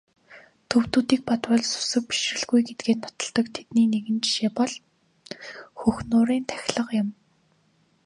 Төвөдүүдийг 0.69 1.21
бодвол 1.29 1.61
сүсэг 1.73 2.03
бишрэлгүй 2.09 2.61
гэдгээ 2.67 2.95
нотолдог 2.99 3.45
тэдний 3.55 3.87
нэгэн 3.93 4.17
жишээ 4.23 4.51
бол 4.59 4.73
Хөх 5.79 5.97
нуурын 6.09 6.45
тахилга 6.49 6.91
юм. 7.01 7.09